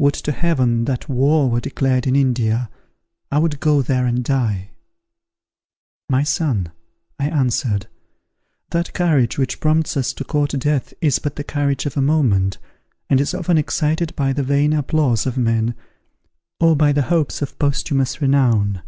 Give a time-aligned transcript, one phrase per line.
[0.00, 2.68] Would to Heaven that war were declared in India!
[3.30, 4.70] I would go there and die."
[6.10, 6.72] "My son,"
[7.20, 7.86] I answered,
[8.70, 12.58] "that courage which prompts us to court death is but the courage of a moment,
[13.08, 15.76] and is often excited by the vain applause of men,
[16.58, 18.82] or by the hopes of posthumous renown.